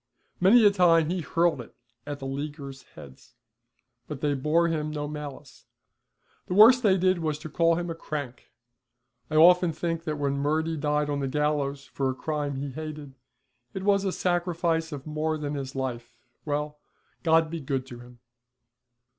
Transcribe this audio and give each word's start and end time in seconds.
Many 0.39 0.65
a 0.65 0.71
time 0.71 1.11
he 1.11 1.21
hurled 1.21 1.61
it 1.61 1.75
at 2.07 2.17
the 2.17 2.25
Leaguers' 2.25 2.81
heads, 2.95 3.35
but 4.07 4.19
they 4.19 4.33
bore 4.33 4.67
him 4.67 4.89
no 4.89 5.07
malice; 5.07 5.67
the 6.47 6.55
worst 6.55 6.81
they 6.81 6.97
did 6.97 7.19
was 7.19 7.37
to 7.37 7.49
call 7.49 7.75
him 7.75 7.87
a 7.87 7.93
crank. 7.93 8.49
I 9.29 9.35
often 9.35 9.71
think 9.71 10.03
that 10.05 10.17
when 10.17 10.39
Murty 10.39 10.75
died 10.75 11.07
on 11.11 11.19
the 11.19 11.27
gallows 11.27 11.85
for 11.85 12.09
a 12.09 12.15
crime 12.15 12.55
he 12.55 12.71
hated, 12.71 13.13
it 13.75 13.83
was 13.83 14.03
a 14.03 14.11
sacrifice 14.11 14.91
of 14.91 15.05
more 15.05 15.37
than 15.37 15.53
his 15.53 15.75
life. 15.75 16.17
Well, 16.45 16.79
God 17.21 17.51
be 17.51 17.59
good 17.59 17.85
to 17.85 17.99
him! 17.99 18.21